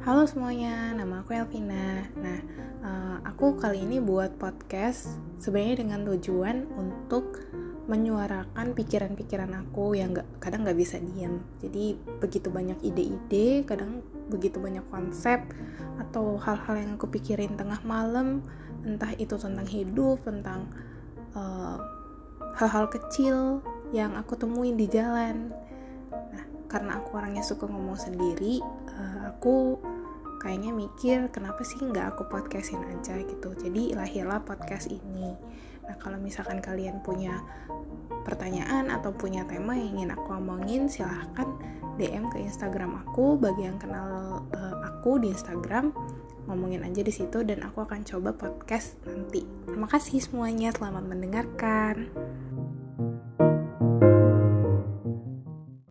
[0.00, 2.08] Halo semuanya, nama aku Elvina.
[2.16, 2.40] Nah,
[2.80, 7.44] uh, aku kali ini buat podcast sebenarnya dengan tujuan untuk
[7.84, 11.44] menyuarakan pikiran-pikiran aku yang gak, kadang nggak bisa diam.
[11.60, 14.00] Jadi begitu banyak ide-ide, kadang
[14.32, 15.44] begitu banyak konsep
[16.00, 18.40] atau hal-hal yang aku pikirin tengah malam,
[18.88, 20.64] entah itu tentang hidup, tentang
[21.36, 21.76] uh,
[22.56, 23.60] hal-hal kecil
[23.92, 25.52] yang aku temuin di jalan.
[26.08, 28.64] Nah, karena aku orangnya suka ngomong sendiri,
[28.96, 29.89] uh, aku
[30.50, 33.54] kayaknya mikir kenapa sih nggak aku podcastin aja gitu.
[33.54, 35.30] Jadi lahirlah podcast ini.
[35.86, 37.38] Nah, kalau misalkan kalian punya
[38.26, 41.46] pertanyaan atau punya tema yang ingin aku omongin, silahkan
[42.02, 43.38] DM ke Instagram aku.
[43.38, 45.94] Bagi yang kenal uh, aku di Instagram,
[46.50, 49.46] ngomongin aja di situ dan aku akan coba podcast nanti.
[49.70, 52.10] Terima kasih semuanya, selamat mendengarkan.